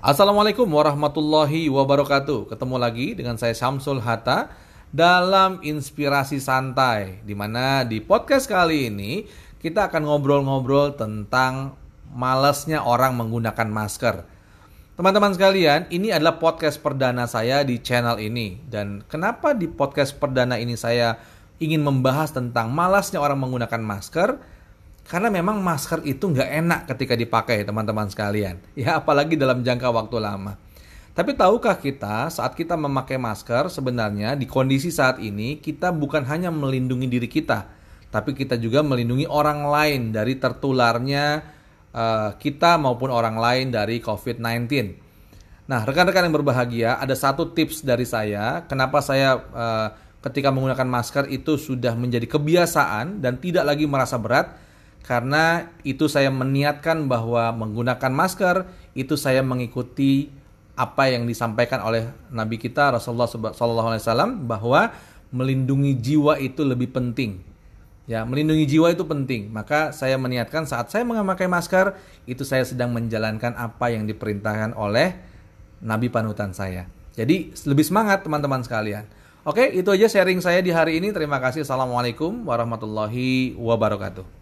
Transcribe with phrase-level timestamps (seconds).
[0.00, 2.48] Assalamualaikum warahmatullahi wabarakatuh.
[2.48, 4.48] Ketemu lagi dengan saya Syamsul Hatta
[4.88, 9.28] dalam Inspirasi Santai di mana di podcast kali ini
[9.60, 11.76] kita akan ngobrol-ngobrol tentang
[12.16, 14.24] malasnya orang menggunakan masker.
[14.96, 20.56] Teman-teman sekalian, ini adalah podcast perdana saya di channel ini dan kenapa di podcast perdana
[20.56, 21.20] ini saya
[21.60, 24.40] ingin membahas tentang malasnya orang menggunakan masker?
[25.10, 28.62] Karena memang masker itu nggak enak ketika dipakai teman-teman sekalian.
[28.78, 30.54] Ya apalagi dalam jangka waktu lama.
[31.10, 36.54] Tapi tahukah kita saat kita memakai masker sebenarnya di kondisi saat ini kita bukan hanya
[36.54, 37.66] melindungi diri kita.
[38.14, 41.42] Tapi kita juga melindungi orang lain dari tertularnya
[41.90, 44.70] uh, kita maupun orang lain dari COVID-19.
[45.66, 48.62] Nah rekan-rekan yang berbahagia ada satu tips dari saya.
[48.70, 49.88] Kenapa saya uh,
[50.22, 54.69] ketika menggunakan masker itu sudah menjadi kebiasaan dan tidak lagi merasa berat
[55.04, 60.30] karena itu saya meniatkan bahwa menggunakan masker itu saya mengikuti
[60.78, 64.92] apa yang disampaikan oleh Nabi kita Rasulullah SAW bahwa
[65.28, 67.42] melindungi jiwa itu lebih penting.
[68.08, 69.52] Ya, melindungi jiwa itu penting.
[69.54, 71.94] Maka saya meniatkan saat saya memakai masker
[72.26, 75.14] itu saya sedang menjalankan apa yang diperintahkan oleh
[75.78, 76.90] Nabi panutan saya.
[77.14, 79.06] Jadi lebih semangat teman-teman sekalian.
[79.46, 81.10] Oke, itu aja sharing saya di hari ini.
[81.16, 81.64] Terima kasih.
[81.64, 84.38] Assalamualaikum warahmatullahi wabarakatuh.